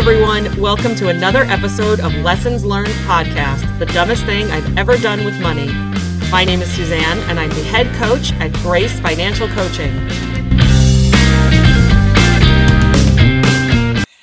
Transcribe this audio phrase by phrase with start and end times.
[0.00, 0.58] everyone.
[0.58, 5.38] Welcome to another episode of Lessons Learned Podcast, the dumbest thing I've ever done with
[5.42, 5.66] money.
[6.30, 10.39] My name is Suzanne, and I'm the head coach at Grace Financial Coaching.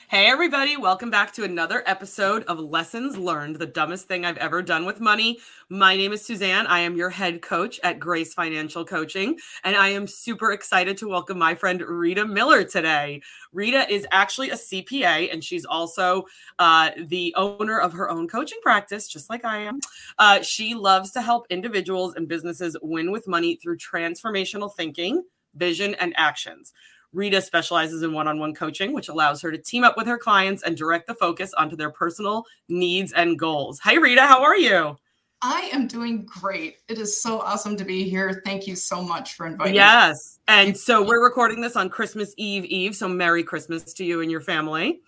[0.10, 4.62] Hey, everybody, welcome back to another episode of Lessons Learned, the dumbest thing I've ever
[4.62, 5.40] done with money.
[5.68, 6.66] My name is Suzanne.
[6.66, 11.10] I am your head coach at Grace Financial Coaching, and I am super excited to
[11.10, 13.22] welcome my friend Rita Miller today.
[13.52, 16.24] Rita is actually a CPA, and she's also
[16.58, 19.82] uh, the owner of her own coaching practice, just like I am.
[20.18, 25.96] Uh, she loves to help individuals and businesses win with money through transformational thinking, vision,
[25.96, 26.72] and actions.
[27.14, 30.18] Rita specializes in one on one coaching, which allows her to team up with her
[30.18, 33.80] clients and direct the focus onto their personal needs and goals.
[33.80, 34.22] Hi, Rita.
[34.22, 34.98] How are you?
[35.42, 36.78] I am doing great.
[36.88, 38.42] It is so awesome to be here.
[38.44, 39.86] Thank you so much for inviting yes.
[39.86, 40.08] me.
[40.08, 40.40] Yes.
[40.48, 42.96] And so we're recording this on Christmas Eve Eve.
[42.96, 45.02] So Merry Christmas to you and your family.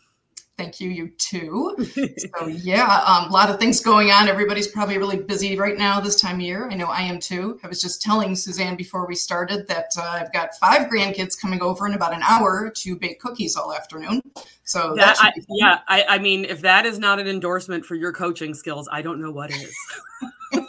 [0.60, 1.74] Thank you, you too.
[2.18, 4.28] so yeah, um, a lot of things going on.
[4.28, 6.68] Everybody's probably really busy right now this time of year.
[6.70, 7.58] I know I am too.
[7.64, 11.62] I was just telling Suzanne before we started that uh, I've got five grandkids coming
[11.62, 14.22] over in about an hour to bake cookies all afternoon.
[14.66, 17.96] So that, that I, yeah, I, I mean, if that is not an endorsement for
[17.96, 19.74] your coaching skills, I don't know what is.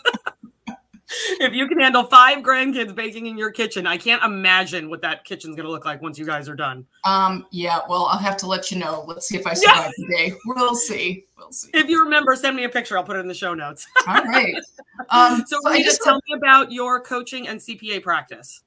[1.41, 5.25] if you can handle five grandkids baking in your kitchen, I can't imagine what that
[5.25, 6.87] kitchen's going to look like once you guys are done.
[7.05, 9.05] Um, yeah, well, I'll have to let you know.
[9.07, 10.07] Let's see if I survive yeah.
[10.07, 10.37] today.
[10.47, 11.25] We'll see.
[11.39, 11.71] We'll see.
[11.75, 12.97] If you remember, send me a picture.
[12.97, 13.87] I'll put it in the show notes.
[14.09, 14.55] All right.
[15.11, 18.63] Um, so, so just tell me about your coaching and CPA practice.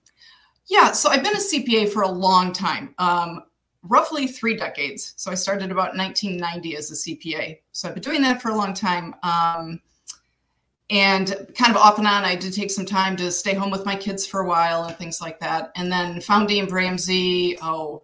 [0.67, 2.95] Yeah, so I've been a CPA for a long time.
[2.97, 3.43] Um,
[3.83, 5.13] roughly three decades.
[5.17, 7.59] So I started about 1990 as a CPA.
[7.71, 9.13] So I've been doing that for a long time.
[9.23, 9.81] Um,
[10.89, 13.85] and kind of off and on, I did take some time to stay home with
[13.85, 15.71] my kids for a while and things like that.
[15.75, 18.03] And then found Dave Ramsey, oh,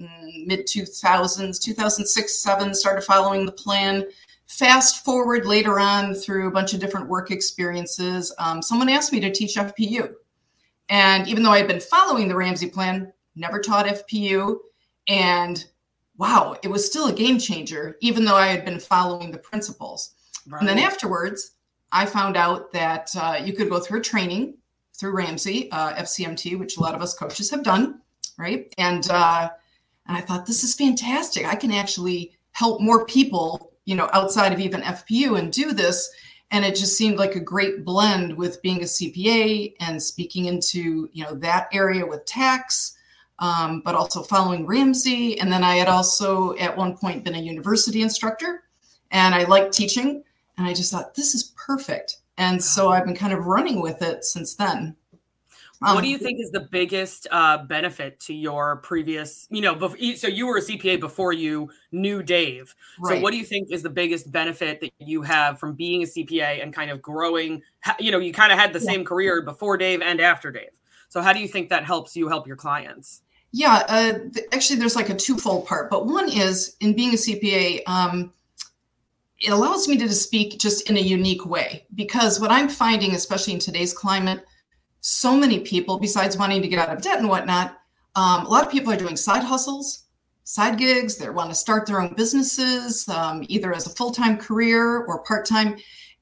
[0.00, 4.06] mm, mid 2000s, 2006, 7, started following the plan.
[4.46, 9.20] Fast forward later on through a bunch of different work experiences, um, someone asked me
[9.20, 10.14] to teach FPU.
[10.88, 14.58] And even though I had been following the Ramsey plan, never taught FPU.
[15.08, 15.64] And
[16.18, 20.14] wow, it was still a game changer, even though I had been following the principles.
[20.46, 20.60] Right.
[20.60, 21.52] And then afterwards,
[21.92, 24.54] I found out that uh, you could go through training
[24.94, 28.00] through Ramsey, uh, FCMT, which a lot of us coaches have done,
[28.38, 28.72] right?
[28.78, 29.50] And uh,
[30.06, 31.46] and I thought this is fantastic.
[31.46, 36.10] I can actually help more people, you know, outside of even FPU and do this.
[36.50, 41.08] And it just seemed like a great blend with being a CPA and speaking into
[41.12, 42.96] you know that area with tax,
[43.38, 45.38] um, but also following Ramsey.
[45.40, 48.64] And then I had also at one point been a university instructor,
[49.10, 50.24] and I liked teaching.
[50.62, 52.18] And I just thought, this is perfect.
[52.38, 54.94] And so I've been kind of running with it since then.
[55.84, 59.74] Um, what do you think is the biggest uh, benefit to your previous, you know,
[59.74, 62.76] bef- so you were a CPA before you knew Dave.
[63.00, 63.16] Right.
[63.16, 66.06] So what do you think is the biggest benefit that you have from being a
[66.06, 67.60] CPA and kind of growing?
[67.98, 68.92] You know, you kind of had the yeah.
[68.92, 70.78] same career before Dave and after Dave.
[71.08, 73.22] So how do you think that helps you help your clients?
[73.50, 74.12] Yeah, uh,
[74.52, 75.90] actually, there's like a twofold part.
[75.90, 78.32] But one is in being a CPA, um,
[79.42, 83.54] it allows me to speak just in a unique way because what I'm finding, especially
[83.54, 84.44] in today's climate,
[85.00, 87.76] so many people, besides wanting to get out of debt and whatnot,
[88.14, 90.04] um, a lot of people are doing side hustles,
[90.44, 91.16] side gigs.
[91.16, 95.24] They want to start their own businesses, um, either as a full time career or
[95.24, 95.76] part time.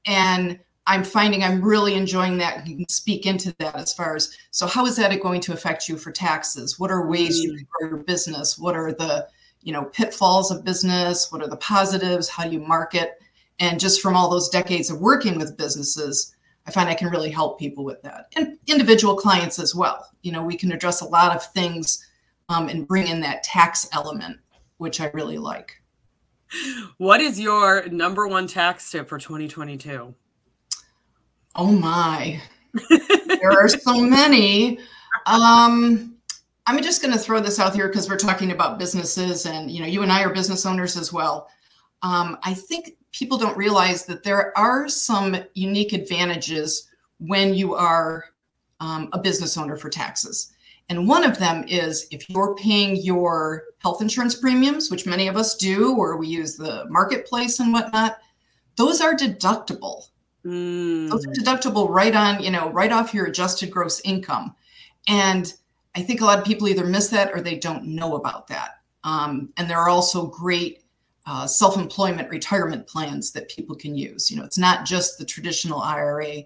[0.07, 2.65] And I'm finding I'm really enjoying that.
[2.65, 5.87] You can speak into that as far as so, how is that going to affect
[5.87, 6.79] you for taxes?
[6.79, 7.57] What are ways you mm.
[7.57, 8.57] can grow your business?
[8.57, 9.27] What are the
[9.61, 13.21] you know pitfalls of business what are the positives how do you market?
[13.59, 16.35] And just from all those decades of working with businesses
[16.67, 18.27] i find i can really help people with that.
[18.35, 20.07] And individual clients as well.
[20.21, 22.05] You know we can address a lot of things
[22.49, 24.39] um, and bring in that tax element
[24.77, 25.81] which i really like.
[26.97, 30.13] What is your number one tax tip for 2022
[31.55, 32.41] oh my.
[33.27, 34.79] There are so many.
[35.25, 36.10] Um
[36.71, 39.81] I'm just going to throw this out here because we're talking about businesses, and you
[39.81, 41.49] know, you and I are business owners as well.
[42.01, 46.89] Um, I think people don't realize that there are some unique advantages
[47.19, 48.23] when you are
[48.79, 50.53] um, a business owner for taxes.
[50.87, 55.35] And one of them is if you're paying your health insurance premiums, which many of
[55.35, 58.17] us do, or we use the marketplace and whatnot,
[58.77, 60.07] those are deductible.
[60.45, 61.09] Mm.
[61.09, 64.55] Those are deductible right on, you know, right off your adjusted gross income.
[65.09, 65.53] And
[65.95, 68.79] I think a lot of people either miss that or they don't know about that.
[69.03, 70.83] Um, and there are also great
[71.25, 74.31] uh, self-employment retirement plans that people can use.
[74.31, 76.43] You know, it's not just the traditional IRA,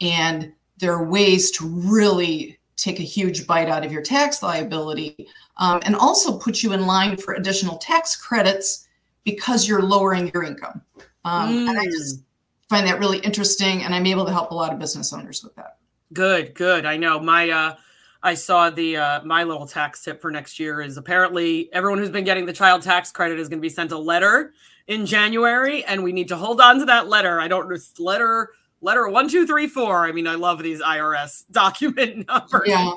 [0.00, 5.28] and there are ways to really take a huge bite out of your tax liability,
[5.58, 8.88] um, and also put you in line for additional tax credits
[9.24, 10.82] because you're lowering your income.
[11.24, 11.68] Um, mm.
[11.68, 12.22] And I just mm.
[12.68, 15.54] find that really interesting, and I'm able to help a lot of business owners with
[15.56, 15.78] that.
[16.12, 16.84] Good, good.
[16.86, 17.76] I know my uh,
[18.24, 22.10] I saw the uh, my little tax tip for next year is apparently everyone who's
[22.10, 24.54] been getting the child tax credit is going to be sent a letter
[24.86, 27.38] in January, and we need to hold on to that letter.
[27.38, 28.50] I don't letter
[28.80, 30.06] letter one two three four.
[30.06, 32.62] I mean, I love these IRS document numbers.
[32.66, 32.92] Yeah,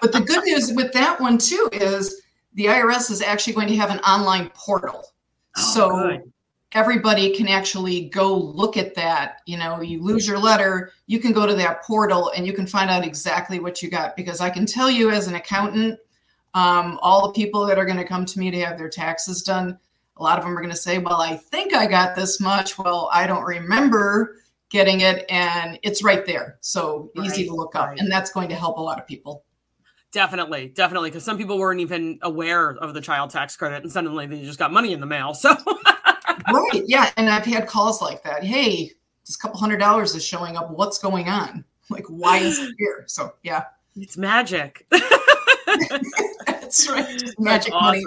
[0.00, 2.22] but the good news with that one too is
[2.54, 5.02] the IRS is actually going to have an online portal.
[5.56, 6.31] Oh, so good.
[6.74, 9.40] Everybody can actually go look at that.
[9.46, 12.66] You know, you lose your letter, you can go to that portal and you can
[12.66, 14.16] find out exactly what you got.
[14.16, 15.98] Because I can tell you, as an accountant,
[16.54, 19.42] um, all the people that are going to come to me to have their taxes
[19.42, 19.78] done,
[20.16, 22.78] a lot of them are going to say, Well, I think I got this much.
[22.78, 24.36] Well, I don't remember
[24.70, 25.24] getting it.
[25.28, 26.58] And it's right there.
[26.60, 27.88] So right, easy to look up.
[27.88, 27.98] Right.
[27.98, 29.44] And that's going to help a lot of people.
[30.12, 34.26] Definitely, definitely, because some people weren't even aware of the child tax credit, and suddenly
[34.26, 35.32] they just got money in the mail.
[35.42, 35.56] So,
[36.50, 38.44] right, yeah, and I've had calls like that.
[38.44, 38.92] Hey,
[39.26, 40.70] this couple hundred dollars is showing up.
[40.70, 41.64] What's going on?
[41.90, 43.04] Like, why is it here?
[43.06, 43.64] So, yeah,
[43.96, 44.86] it's magic.
[44.90, 48.04] that's right, magic that's money.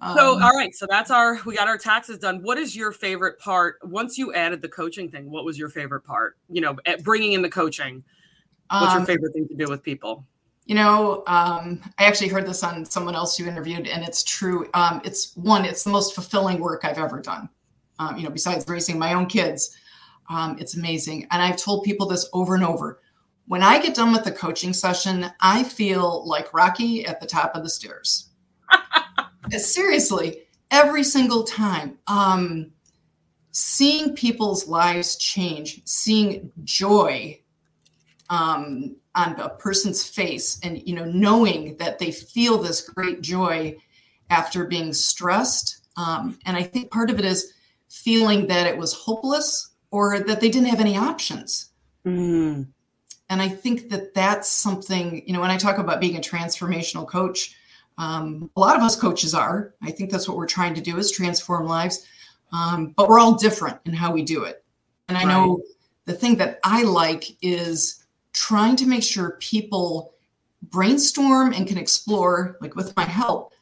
[0.00, 2.42] Um, so, all right, so that's our we got our taxes done.
[2.42, 5.30] What is your favorite part once you added the coaching thing?
[5.30, 6.36] What was your favorite part?
[6.50, 8.04] You know, bringing in the coaching.
[8.70, 10.26] What's um, your favorite thing to do with people?
[10.66, 14.68] You know, um, I actually heard this on someone else you interviewed, and it's true.
[14.72, 17.48] Um, it's one, it's the most fulfilling work I've ever done.
[17.98, 19.76] Um, you know, besides raising my own kids,
[20.28, 21.26] um, it's amazing.
[21.30, 23.00] And I've told people this over and over.
[23.46, 27.54] When I get done with the coaching session, I feel like Rocky at the top
[27.54, 28.30] of the stairs.
[29.50, 31.98] Seriously, every single time.
[32.06, 32.72] Um,
[33.52, 37.38] seeing people's lives change, seeing joy
[38.30, 43.76] um, on a person's face and you know knowing that they feel this great joy
[44.30, 47.54] after being stressed um, and i think part of it is
[48.02, 51.70] feeling that it was hopeless or that they didn't have any options
[52.04, 52.66] mm.
[53.30, 57.06] and i think that that's something you know when i talk about being a transformational
[57.06, 57.56] coach
[57.96, 60.96] um, a lot of us coaches are i think that's what we're trying to do
[60.96, 62.06] is transform lives
[62.52, 64.64] um, but we're all different in how we do it
[65.08, 65.28] and i right.
[65.28, 65.62] know
[66.06, 70.14] the thing that i like is trying to make sure people
[70.70, 73.54] brainstorm and can explore, like with my help,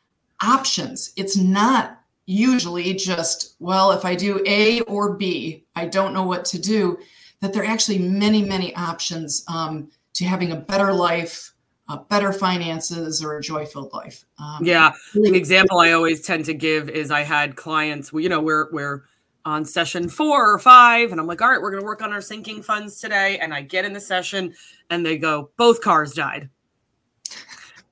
[0.42, 1.12] options.
[1.16, 2.00] It's not
[2.32, 6.98] usually just, well, if I do A or B, I don't know what to do.
[7.40, 11.52] That there are actually many, many options um, to having a better life,
[11.88, 14.24] uh, better finances, or a joy filled life.
[14.38, 14.92] Um, yeah.
[15.14, 19.04] The example I always tend to give is I had clients, you know, we're, we're,
[19.44, 21.10] on session four or five.
[21.10, 23.38] And I'm like, all right, we're going to work on our sinking funds today.
[23.38, 24.54] And I get in the session
[24.90, 26.48] and they go, both cars died.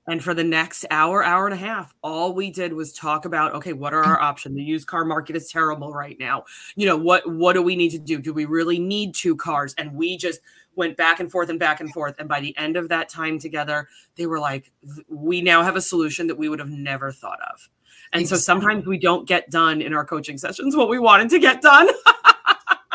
[0.06, 3.55] And for the next hour, hour and a half, all we did was talk about,
[3.55, 4.23] okay, what are our mm.
[4.23, 4.56] options?
[4.56, 6.44] The used car market is terrible right now.
[6.75, 8.19] You know, what what do we need to do?
[8.19, 9.75] Do we really need two cars?
[9.79, 10.41] And we just
[10.75, 12.14] went back and forth and back and forth.
[12.19, 14.73] And by the end of that time together, they were like,
[15.08, 17.69] we now have a solution that we would have never thought of.
[18.12, 18.38] And exactly.
[18.38, 21.61] so sometimes we don't get done in our coaching sessions what we wanted to get
[21.61, 21.88] done.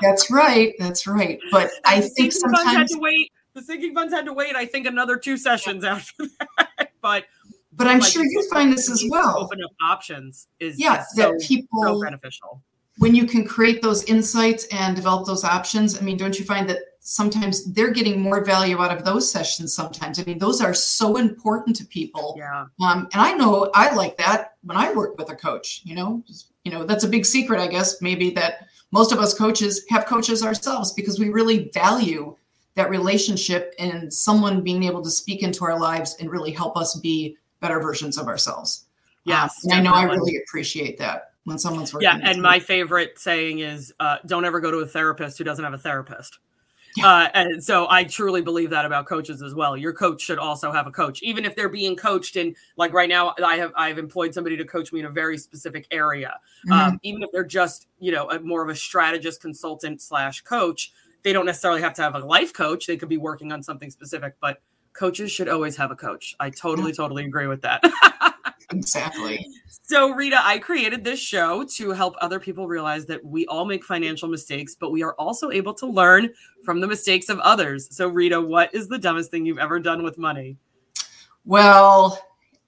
[0.02, 0.74] That's right.
[0.80, 1.40] That's right.
[1.52, 3.32] But I think sometimes had to wait.
[3.54, 4.56] The sinking funds had to wait.
[4.56, 6.26] I think another two sessions after
[6.58, 6.70] that.
[7.06, 7.26] But
[7.72, 9.38] but I'm like, sure you find this as well.
[9.38, 12.64] Open up options is yeah is that so, people so beneficial
[12.98, 16.00] when you can create those insights and develop those options.
[16.00, 19.76] I mean, don't you find that sometimes they're getting more value out of those sessions
[19.76, 23.94] sometimes i mean those are so important to people yeah um, and i know i
[23.94, 26.24] like that when i work with a coach you know
[26.64, 30.08] you know that's a big secret i guess maybe that most of us coaches have
[30.08, 32.36] coaches ourselves because we really value
[32.76, 36.96] that relationship and someone being able to speak into our lives and really help us
[37.00, 38.86] be better versions of ourselves
[39.24, 42.60] yes um, and i know i really appreciate that when someone's working yeah and my
[42.60, 46.40] favorite saying is uh, don't ever go to a therapist who doesn't have a therapist
[47.04, 49.76] uh, and so I truly believe that about coaches as well.
[49.76, 53.10] Your coach should also have a coach, even if they're being coached in, like right
[53.10, 56.40] now, I have I've employed somebody to coach me in a very specific area.
[56.68, 56.72] Mm-hmm.
[56.72, 60.94] Um, even if they're just you know a, more of a strategist, consultant slash coach,
[61.26, 62.86] they don't necessarily have to have a life coach.
[62.86, 64.62] They could be working on something specific, but
[64.94, 66.36] coaches should always have a coach.
[66.40, 66.98] I totally yeah.
[66.98, 67.84] totally agree with that.
[68.72, 69.46] exactly.
[69.88, 73.84] So, Rita, I created this show to help other people realize that we all make
[73.84, 76.32] financial mistakes, but we are also able to learn
[76.64, 77.96] from the mistakes of others.
[77.96, 80.58] So, Rita, what is the dumbest thing you've ever done with money?
[81.46, 82.20] Well,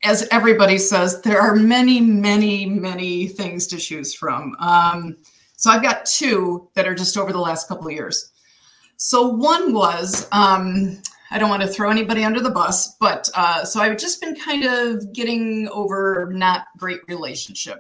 [0.04, 4.56] as everybody says, there are many, many, many things to choose from.
[4.60, 5.18] Um,
[5.56, 8.32] so, I've got two that are just over the last couple of years.
[8.98, 11.02] So, one was um,
[11.32, 14.36] I don't want to throw anybody under the bus, but uh, so I've just been
[14.36, 17.80] kind of getting over not great relationship.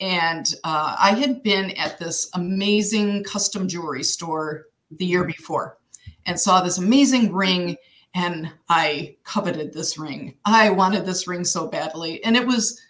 [0.00, 4.66] and uh, I had been at this amazing custom jewelry store
[4.98, 5.78] the year before
[6.26, 7.76] and saw this amazing ring.
[8.14, 10.34] And I coveted this ring.
[10.44, 12.22] I wanted this ring so badly.
[12.24, 12.80] And it was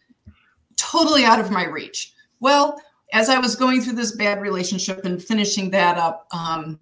[0.77, 2.15] totally out of my reach.
[2.41, 2.81] Well,
[3.13, 6.81] as I was going through this bad relationship and finishing that up, um,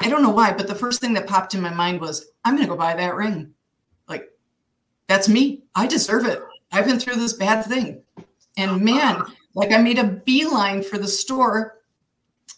[0.00, 2.56] I don't know why, but the first thing that popped in my mind was, I'm
[2.56, 3.54] going to go buy that ring.
[4.08, 4.28] Like,
[5.06, 5.62] that's me.
[5.74, 6.42] I deserve it.
[6.72, 8.02] I've been through this bad thing.
[8.56, 8.80] And uh-huh.
[8.80, 9.22] man,
[9.54, 11.78] like I made a beeline for the store,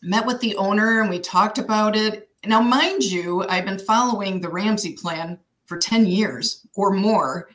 [0.03, 2.29] met with the owner, and we talked about it.
[2.45, 7.51] Now, mind you, I've been following the Ramsey plan for 10 years or more.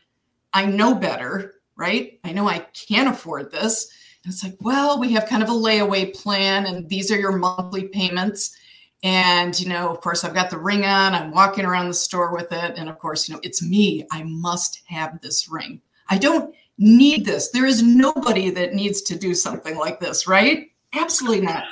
[0.53, 2.19] I know better, right?
[2.23, 3.89] I know I can't afford this.
[4.23, 7.37] And it's like, well, we have kind of a layaway plan, and these are your
[7.37, 8.57] monthly payments.
[9.03, 12.33] And, you know, of course, I've got the ring on, I'm walking around the store
[12.33, 12.73] with it.
[12.77, 14.05] And of course, you know, it's me.
[14.11, 15.81] I must have this ring.
[16.09, 17.49] I don't need this.
[17.49, 20.71] There is nobody that needs to do something like this, right?
[20.93, 21.65] Absolutely not.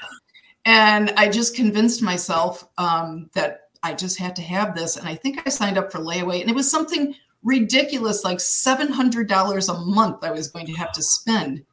[0.65, 4.97] And I just convinced myself um, that I just had to have this.
[4.97, 9.69] And I think I signed up for layaway, and it was something ridiculous like $700
[9.69, 11.63] a month I was going to have to spend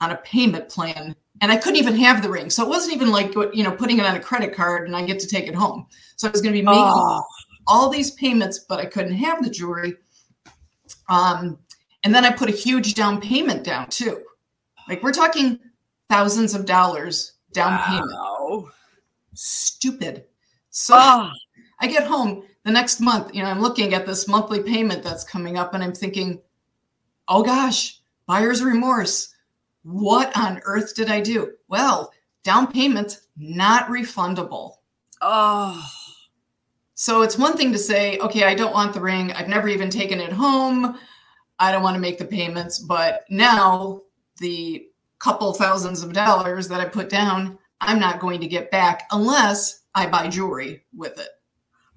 [0.00, 1.14] on a payment plan.
[1.42, 2.50] And I couldn't even have the ring.
[2.50, 5.04] So it wasn't even like, you know, putting it on a credit card and I
[5.04, 5.86] get to take it home.
[6.16, 7.24] So I was going to be making oh.
[7.66, 9.94] all these payments, but I couldn't have the jewelry.
[11.08, 11.58] Um,
[12.04, 14.22] and then I put a huge down payment down too.
[14.88, 15.58] Like we're talking
[16.08, 17.86] thousands of dollars down wow.
[17.86, 18.72] payment.
[19.34, 20.24] Stupid.
[20.70, 21.30] So oh.
[21.80, 25.24] I get home the next month, you know, I'm looking at this monthly payment that's
[25.24, 26.40] coming up and I'm thinking,
[27.28, 29.34] oh gosh, buyer's remorse.
[29.82, 31.52] What on earth did I do?
[31.68, 32.12] Well,
[32.44, 34.74] down payments not refundable.
[35.20, 35.86] Oh.
[36.94, 39.32] So it's one thing to say, okay, I don't want the ring.
[39.32, 40.98] I've never even taken it home.
[41.58, 42.78] I don't want to make the payments.
[42.78, 44.02] But now
[44.38, 44.86] the
[45.18, 49.82] couple thousands of dollars that I put down, I'm not going to get back unless
[49.94, 51.28] I buy jewelry with it.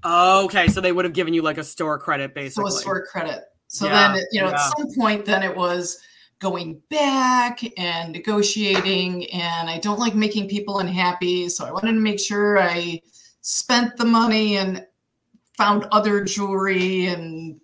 [0.06, 2.72] Okay, so they would have given you like a store credit, basically.
[2.72, 3.44] So a store credit.
[3.68, 4.56] So yeah, then, you know, yeah.
[4.56, 6.00] at some point, then it was
[6.44, 12.00] going back and negotiating, and I don't like making people unhappy, so I wanted to
[12.00, 13.02] make sure I
[13.42, 14.86] spent the money and
[15.58, 17.60] found other jewelry, and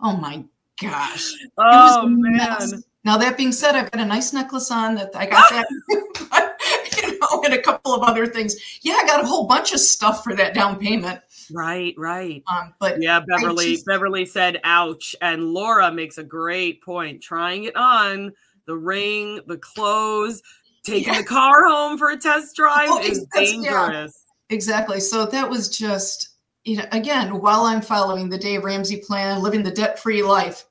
[0.00, 0.44] oh my
[0.82, 1.32] gosh.
[1.56, 2.82] Oh man.
[3.04, 5.68] Now that being said, I've got a nice necklace on that I got that,
[7.02, 8.56] you know, and a couple of other things.
[8.82, 11.20] Yeah, I got a whole bunch of stuff for that down payment.
[11.52, 12.42] Right, right.
[12.52, 13.72] Um, but yeah, Beverly.
[13.72, 17.22] Just, Beverly said, "Ouch," and Laura makes a great point.
[17.22, 18.32] Trying it on
[18.66, 20.42] the ring, the clothes,
[20.84, 24.24] taking the car home for a test drive oh, is dangerous.
[24.50, 25.00] Yeah, exactly.
[25.00, 26.34] So that was just
[26.64, 30.64] you know, again, while I'm following the Dave Ramsey plan, living the debt free life,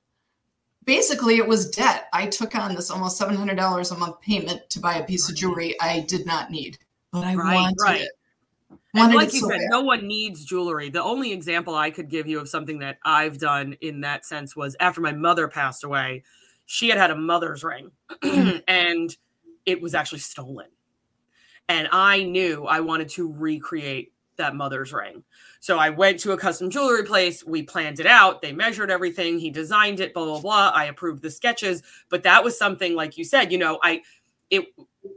[0.85, 2.07] basically it was debt.
[2.13, 5.75] I took on this almost $700 a month payment to buy a piece of jewelry
[5.79, 6.77] I did not need,
[7.11, 8.01] but I right, wanted right.
[8.01, 8.11] it.
[8.93, 10.89] And like you said, no one needs jewelry.
[10.89, 14.55] The only example I could give you of something that I've done in that sense
[14.55, 16.23] was after my mother passed away,
[16.65, 17.91] she had had a mother's ring
[18.67, 19.15] and
[19.65, 20.67] it was actually stolen.
[21.69, 25.23] And I knew I wanted to recreate that mother's ring.
[25.59, 27.43] So I went to a custom jewelry place.
[27.45, 28.41] We planned it out.
[28.41, 29.39] They measured everything.
[29.39, 30.71] He designed it, blah, blah, blah.
[30.73, 31.83] I approved the sketches.
[32.09, 34.01] But that was something, like you said, you know, I,
[34.49, 34.65] it,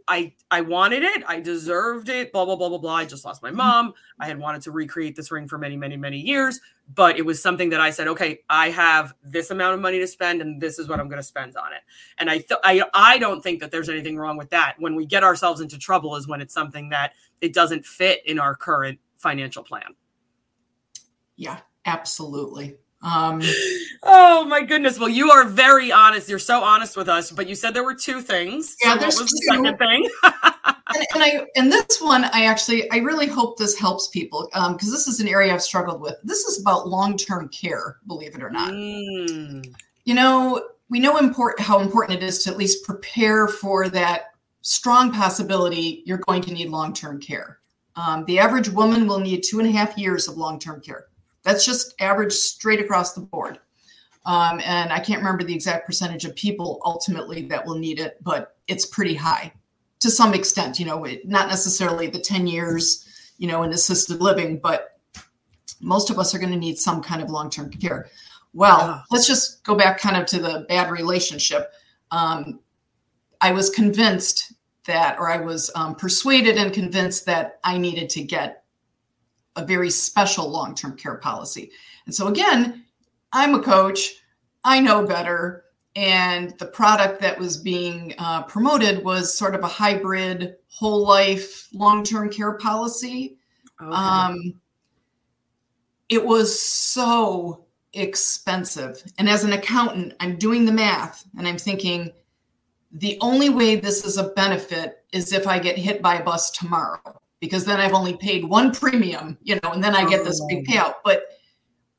[0.09, 1.25] I, I wanted it.
[1.27, 2.95] I deserved it, blah, blah, blah, blah, blah.
[2.95, 3.57] I just lost my mm-hmm.
[3.57, 3.95] mom.
[4.21, 6.61] I had wanted to recreate this ring for many, many, many years.
[6.95, 10.07] But it was something that I said, okay, I have this amount of money to
[10.07, 11.81] spend and this is what I'm going to spend on it.
[12.19, 14.77] And I, th- I, I don't think that there's anything wrong with that.
[14.79, 18.39] When we get ourselves into trouble is when it's something that it doesn't fit in
[18.39, 19.97] our current financial plan.
[21.35, 22.77] Yeah, absolutely.
[23.03, 23.41] Um,
[24.03, 24.99] oh my goodness.
[24.99, 26.29] Well, you are very honest.
[26.29, 28.77] You're so honest with us, but you said there were two things.
[28.83, 29.25] Yeah, so there's two.
[29.25, 30.09] the second thing?
[30.25, 34.67] and, and, I and this one, I actually I really hope this helps people because
[34.67, 36.17] um, this is an area I've struggled with.
[36.25, 38.73] This is about long-term care, believe it or not.
[38.73, 39.75] Mm.
[40.05, 44.33] You know, we know import how important it is to at least prepare for that
[44.63, 47.61] strong possibility you're going to need long-term care.
[47.95, 51.07] Um, the average woman will need two and a half years of long-term care.
[51.47, 53.61] That's just average straight across the board.
[54.27, 58.19] Um, and I can't remember the exact percentage of people ultimately that will need it,
[58.21, 59.53] but it's pretty high
[60.01, 60.81] to some extent.
[60.81, 64.99] You know, not necessarily the 10 years, you know, in assisted living, but
[65.81, 68.09] most of us are going to need some kind of long term care.
[68.53, 69.03] Well, yeah.
[69.13, 71.73] let's just go back kind of to the bad relationship.
[72.11, 72.59] Um,
[73.41, 74.53] I was convinced
[74.87, 78.65] that, or I was um, persuaded and convinced that I needed to get
[79.57, 81.71] a very special long term care policy.
[82.07, 82.85] And so, again,
[83.33, 84.15] I'm a coach,
[84.65, 85.65] I know better.
[85.97, 91.69] and the product that was being uh, promoted was sort of a hybrid whole life
[91.73, 93.39] long term care policy.
[93.83, 93.91] Okay.
[93.91, 94.55] Um,
[96.11, 99.03] it was so expensive.
[99.19, 102.13] And as an accountant, I'm doing the math and I'm thinking
[102.93, 106.51] the only way this is a benefit is if I get hit by a bus
[106.51, 110.43] tomorrow, because then I've only paid one premium, you know, and then I get this
[110.49, 110.73] big oh.
[110.73, 110.95] payout.
[111.05, 111.25] But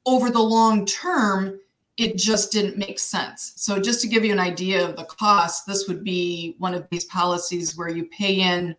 [0.05, 1.59] over the long term,
[1.97, 3.53] it just didn't make sense.
[3.55, 6.87] So, just to give you an idea of the cost, this would be one of
[6.89, 8.75] these policies where you pay in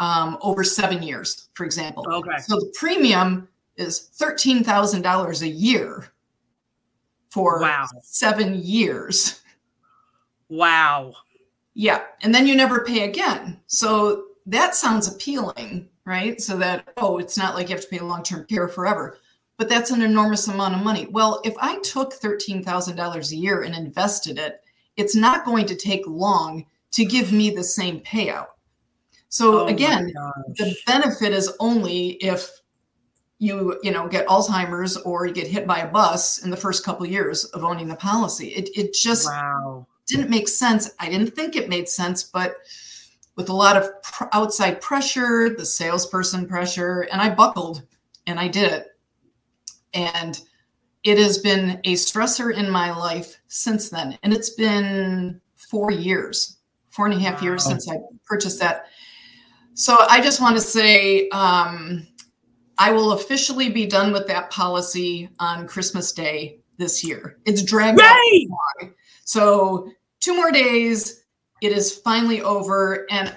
[0.00, 2.04] um, over seven years, for example.
[2.12, 2.38] Okay.
[2.38, 6.12] So, the premium is $13,000 a year
[7.30, 7.86] for wow.
[8.02, 9.40] seven years.
[10.48, 11.14] Wow.
[11.72, 12.02] Yeah.
[12.20, 13.58] And then you never pay again.
[13.68, 16.40] So, that sounds appealing, right?
[16.40, 19.18] So that, oh, it's not like you have to pay long term care forever
[19.62, 21.06] but that's an enormous amount of money.
[21.08, 24.60] Well, if I took $13,000 a year and invested it,
[24.96, 28.48] it's not going to take long to give me the same payout.
[29.28, 30.12] So oh again,
[30.58, 32.50] the benefit is only if
[33.38, 36.84] you you know get Alzheimer's or you get hit by a bus in the first
[36.84, 38.48] couple of years of owning the policy.
[38.48, 39.86] It it just wow.
[40.08, 40.90] didn't make sense.
[40.98, 42.56] I didn't think it made sense, but
[43.36, 47.82] with a lot of pr- outside pressure, the salesperson pressure, and I buckled
[48.26, 48.86] and I did it.
[49.94, 50.40] And
[51.04, 54.18] it has been a stressor in my life since then.
[54.22, 56.58] And it's been four years,
[56.90, 57.48] four and a half wow.
[57.48, 58.86] years since I purchased that.
[59.74, 62.06] So I just want to say um,
[62.78, 67.38] I will officially be done with that policy on Christmas Day this year.
[67.46, 68.92] It's dragged long.
[69.24, 71.21] So two more days,
[71.62, 73.06] it is finally over.
[73.08, 73.34] And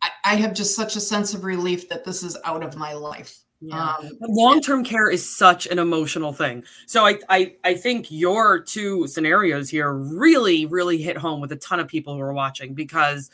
[0.00, 2.94] I, I have just such a sense of relief that this is out of my
[2.94, 3.40] life.
[3.60, 3.96] Yeah.
[3.96, 6.62] Um, long-term care is such an emotional thing.
[6.86, 11.56] So I, I I think your two scenarios here really really hit home with a
[11.56, 13.30] ton of people who are watching because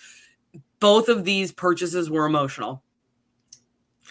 [0.81, 2.83] both of these purchases were emotional.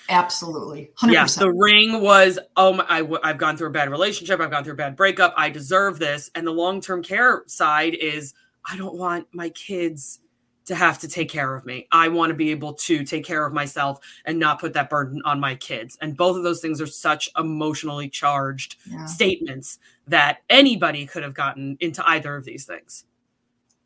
[0.08, 0.92] Absolutely.
[0.98, 1.12] 100%.
[1.14, 4.64] Yeah, the ring was oh my, I, I've gone through a bad relationship, I've gone
[4.64, 6.30] through a bad breakup, I deserve this.
[6.36, 8.36] And the long-term care side is
[8.70, 10.20] I don't want my kids
[10.66, 11.88] to have to take care of me.
[11.92, 15.22] I want to be able to take care of myself and not put that burden
[15.26, 15.98] on my kids.
[16.02, 19.06] And both of those things are such emotionally charged yeah.
[19.06, 23.06] statements that anybody could have gotten into either of these things.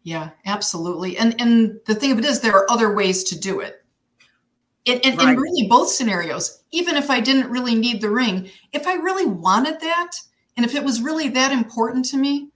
[0.03, 1.17] Yeah, absolutely.
[1.17, 3.83] And and the thing of it is there are other ways to do it.
[4.85, 5.29] And, and, right.
[5.29, 9.25] and really both scenarios, even if I didn't really need the ring, if I really
[9.25, 10.11] wanted that,
[10.55, 12.51] and if it was really that important to me,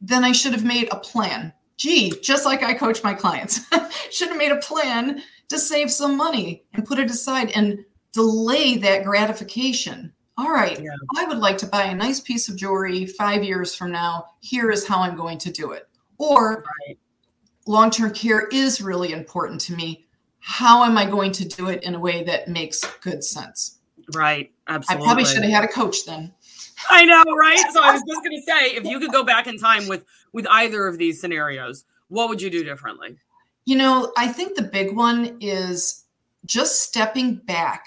[0.00, 3.60] then I should have made a plan gee, just like I coach my clients,
[4.10, 8.76] should have made a plan to save some money and put it aside and delay
[8.78, 10.12] that gratification.
[10.36, 10.90] All right, yeah.
[11.16, 14.26] I would like to buy a nice piece of jewelry five years from now.
[14.40, 15.88] Here is how I'm going to do it.
[16.18, 16.98] Or right.
[17.66, 20.06] long term care is really important to me.
[20.40, 23.78] How am I going to do it in a way that makes good sense?
[24.12, 25.02] Right, absolutely.
[25.02, 26.32] I probably should have had a coach then.
[26.90, 27.64] I know, right?
[27.72, 30.04] So I was just going to say, if you could go back in time with
[30.32, 33.16] with either of these scenarios, what would you do differently?
[33.64, 36.04] You know, I think the big one is
[36.44, 37.86] just stepping back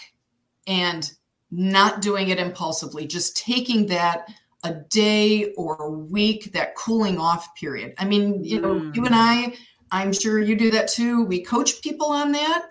[0.66, 1.12] and
[1.52, 4.28] not doing it impulsively, just taking that
[4.64, 7.94] a day or a week, that cooling off period.
[7.98, 8.96] I mean, you know, mm.
[8.96, 9.54] you and I,
[9.92, 11.24] I'm sure you do that too.
[11.24, 12.70] We coach people on that.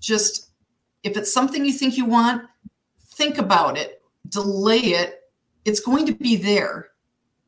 [0.00, 0.50] Just
[1.02, 2.42] if it's something you think you want,
[3.14, 5.22] think about it, delay it.
[5.64, 6.90] It's going to be there.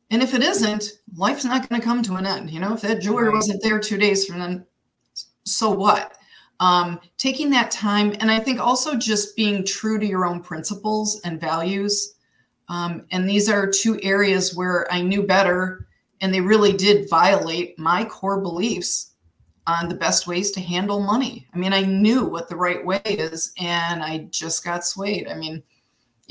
[0.09, 2.51] And if it isn't, life's not going to come to an end.
[2.51, 4.65] You know, if that jewelry wasn't there two days from then,
[5.45, 6.17] so what?
[6.59, 11.19] Um, taking that time, and I think also just being true to your own principles
[11.23, 12.15] and values.
[12.67, 15.87] Um, and these are two areas where I knew better,
[16.19, 19.13] and they really did violate my core beliefs
[19.65, 21.47] on the best ways to handle money.
[21.53, 25.27] I mean, I knew what the right way is, and I just got swayed.
[25.27, 25.63] I mean,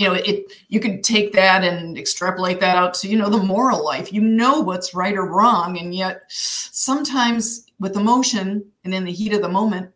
[0.00, 3.36] you know it you could take that and extrapolate that out to you know the
[3.36, 4.14] moral life.
[4.14, 9.34] You know what's right or wrong and yet sometimes with emotion and in the heat
[9.34, 9.90] of the moment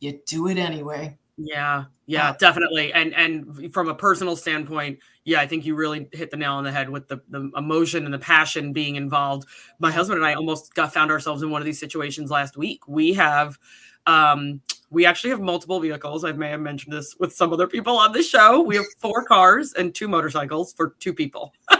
[0.00, 1.14] you do it anyway.
[1.36, 2.90] Yeah yeah definitely.
[2.94, 6.64] And and from a personal standpoint yeah i think you really hit the nail on
[6.64, 9.46] the head with the, the emotion and the passion being involved.
[9.78, 12.88] My husband and i almost got found ourselves in one of these situations last week.
[12.88, 13.58] We have
[14.06, 16.24] um we actually have multiple vehicles.
[16.24, 18.60] I may have mentioned this with some other people on the show.
[18.60, 21.54] We have four cars and two motorcycles for two people.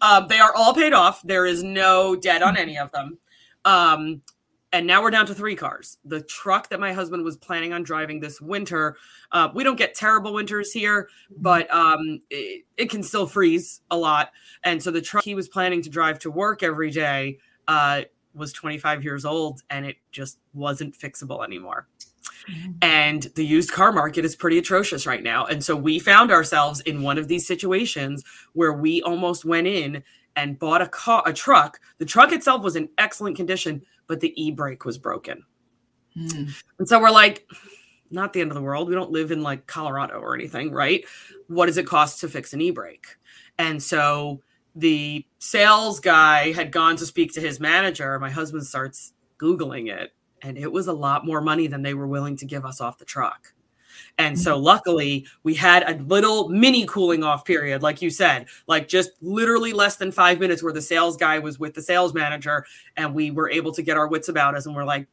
[0.00, 1.22] um, they are all paid off.
[1.22, 3.18] There is no debt on any of them.
[3.64, 4.22] Um,
[4.72, 5.98] and now we're down to three cars.
[6.04, 8.96] The truck that my husband was planning on driving this winter,
[9.32, 13.96] uh, we don't get terrible winters here, but um, it, it, can still freeze a
[13.96, 14.30] lot.
[14.64, 18.02] And so the truck he was planning to drive to work every day uh,
[18.38, 21.88] was 25 years old, and it just wasn't fixable anymore.
[22.50, 22.72] Mm-hmm.
[22.82, 25.46] And the used car market is pretty atrocious right now.
[25.46, 30.02] And so we found ourselves in one of these situations where we almost went in
[30.36, 31.80] and bought a car, a truck.
[31.98, 35.44] The truck itself was in excellent condition, but the e-brake was broken.
[36.16, 36.54] Mm.
[36.78, 37.46] And so we're like,
[38.10, 38.88] not the end of the world.
[38.88, 41.04] We don't live in like Colorado or anything, right?
[41.48, 43.06] What does it cost to fix an e-brake?
[43.58, 44.40] And so
[44.78, 48.18] the sales guy had gone to speak to his manager.
[48.18, 52.06] My husband starts Googling it, and it was a lot more money than they were
[52.06, 53.52] willing to give us off the truck.
[54.18, 54.64] And so, mm-hmm.
[54.64, 59.72] luckily, we had a little mini cooling off period, like you said, like just literally
[59.72, 62.64] less than five minutes where the sales guy was with the sales manager
[62.96, 64.66] and we were able to get our wits about us.
[64.66, 65.08] And we're like,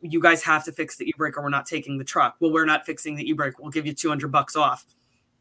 [0.00, 2.36] you guys have to fix the e brake or we're not taking the truck.
[2.40, 3.58] Well, we're not fixing the e brake.
[3.58, 4.86] We'll give you 200 bucks off.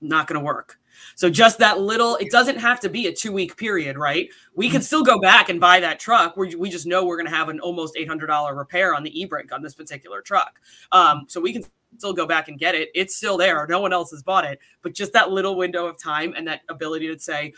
[0.01, 0.79] Not going to work.
[1.15, 4.29] So just that little, it doesn't have to be a two week period, right?
[4.55, 6.37] We can still go back and buy that truck.
[6.37, 9.25] We, we just know we're going to have an almost $800 repair on the e
[9.25, 10.59] brake on this particular truck.
[10.91, 11.63] Um, so we can
[11.97, 12.89] still go back and get it.
[12.95, 13.65] It's still there.
[13.67, 14.59] No one else has bought it.
[14.81, 17.53] But just that little window of time and that ability to say,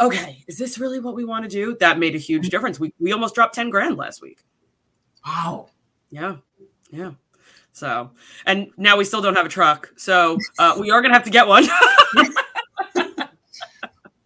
[0.00, 1.76] okay, is this really what we want to do?
[1.80, 2.78] That made a huge difference.
[2.80, 4.40] We, we almost dropped 10 grand last week.
[5.26, 5.68] Wow.
[6.10, 6.36] Yeah.
[6.90, 7.12] Yeah.
[7.72, 8.10] So,
[8.46, 9.92] and now we still don't have a truck.
[9.96, 11.64] So uh, we are going to have to get one.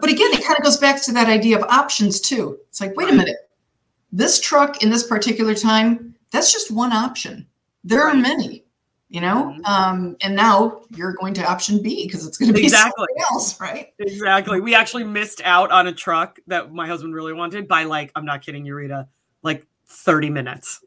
[0.02, 2.58] but again, it kind of goes back to that idea of options too.
[2.68, 3.48] It's like, wait a minute,
[4.12, 7.46] this truck in this particular time, that's just one option.
[7.84, 8.62] There are many
[9.12, 9.64] you know mm-hmm.
[9.66, 13.60] um, and now you're going to option b because it's going to be exactly else
[13.60, 17.84] right exactly we actually missed out on a truck that my husband really wanted by
[17.84, 19.06] like i'm not kidding you rita
[19.42, 20.80] like 30 minutes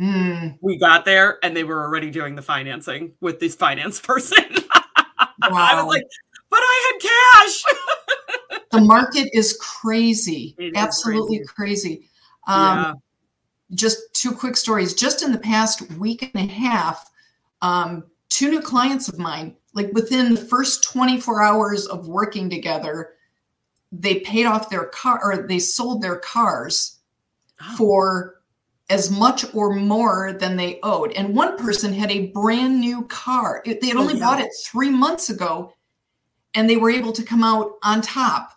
[0.00, 0.56] mm.
[0.62, 5.28] we got there and they were already doing the financing with this finance person wow.
[5.42, 6.06] i was like
[6.48, 7.64] but i had cash
[8.70, 12.10] the market is crazy absolutely crazy, crazy.
[12.46, 12.94] Um, yeah.
[13.72, 17.10] just two quick stories just in the past week and a half
[17.62, 23.14] um, two new clients of mine, like within the first 24 hours of working together,
[23.92, 26.98] they paid off their car or they sold their cars
[27.60, 27.76] oh.
[27.76, 28.36] for
[28.88, 31.12] as much or more than they owed.
[31.12, 33.62] And one person had a brand new car.
[33.64, 34.24] They had only oh, yeah.
[34.24, 35.74] bought it three months ago
[36.54, 38.52] and they were able to come out on top.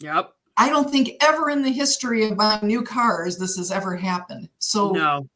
[0.00, 0.32] Yep.
[0.56, 4.48] I don't think ever in the history of buying new cars this has ever happened.
[4.58, 5.28] So no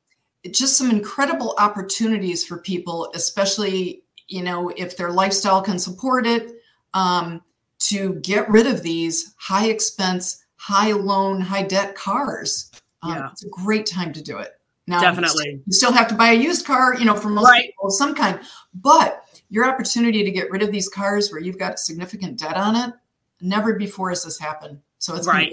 [0.51, 6.57] just some incredible opportunities for people, especially you know if their lifestyle can support it,
[6.95, 7.43] um,
[7.81, 12.71] to get rid of these high expense, high loan, high debt cars.
[13.03, 13.29] Um, yeah.
[13.31, 14.53] It's a great time to do it.
[14.87, 17.67] Now, definitely, you still have to buy a used car, you know, from most right.
[17.67, 18.41] people of some kind,
[18.75, 22.75] but your opportunity to get rid of these cars where you've got significant debt on
[22.75, 22.95] it,
[23.41, 24.81] never before has this happened.
[24.99, 25.53] So it's right.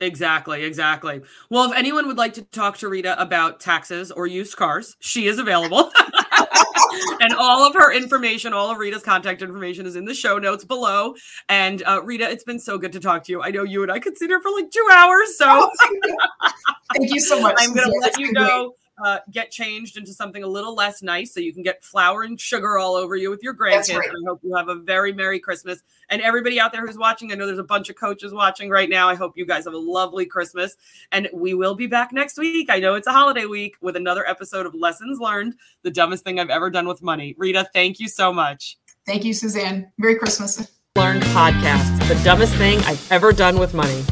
[0.00, 1.22] Exactly, exactly.
[1.48, 5.28] Well, if anyone would like to talk to Rita about taxes or used cars, she
[5.28, 5.92] is available.
[7.20, 10.64] and all of her information, all of Rita's contact information is in the show notes
[10.64, 11.14] below.
[11.48, 13.42] And uh, Rita, it's been so good to talk to you.
[13.42, 15.38] I know you and I could sit here for like two hours.
[15.38, 15.70] So
[16.96, 17.54] thank you so much.
[17.60, 21.34] I'm going to let you go uh, get changed into something a little less nice
[21.34, 23.96] so you can get flour and sugar all over you with your grandkids.
[23.96, 24.08] Right.
[24.08, 25.82] I hope you have a very Merry Christmas.
[26.10, 28.88] And everybody out there who's watching, I know there's a bunch of coaches watching right
[28.88, 29.08] now.
[29.08, 30.76] I hope you guys have a lovely Christmas.
[31.10, 32.68] And we will be back next week.
[32.70, 36.38] I know it's a holiday week with another episode of Lessons Learned, the dumbest thing
[36.38, 37.34] I've ever done with money.
[37.38, 38.78] Rita, thank you so much.
[39.06, 39.90] Thank you, Suzanne.
[39.98, 40.70] Merry Christmas.
[40.94, 44.04] Learned podcast, the dumbest thing I've ever done with money.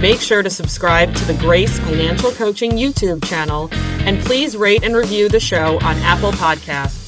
[0.00, 4.94] Make sure to subscribe to the Grace Financial Coaching YouTube channel and please rate and
[4.94, 7.07] review the show on Apple Podcasts.